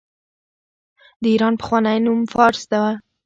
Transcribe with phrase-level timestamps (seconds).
[1.21, 2.83] د ایران پخوانی نوم فارس و.